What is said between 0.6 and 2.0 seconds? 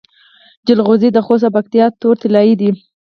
جلغوزي د خوست او پکتیا